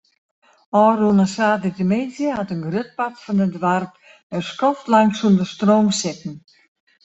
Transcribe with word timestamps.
Ofrûne 0.83 1.25
saterdeitemiddei 1.35 2.31
hat 2.37 2.53
in 2.55 2.65
grut 2.67 2.89
part 2.97 3.17
fan 3.23 3.43
it 3.45 3.53
doarp 3.61 3.93
in 4.35 4.41
skoftlang 4.49 5.11
sûnder 5.19 5.47
stroom 5.53 5.87
sitten. 6.01 6.33